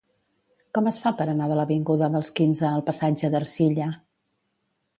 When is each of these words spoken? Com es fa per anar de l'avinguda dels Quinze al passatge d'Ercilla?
Com 0.77 0.87
es 0.91 0.99
fa 1.03 1.11
per 1.19 1.27
anar 1.33 1.49
de 1.51 1.57
l'avinguda 1.59 2.09
dels 2.15 2.31
Quinze 2.39 2.65
al 2.71 2.85
passatge 2.89 3.33
d'Ercilla? 3.35 3.93